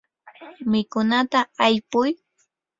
mikunata 0.71 1.39
aypuy. 1.65 2.09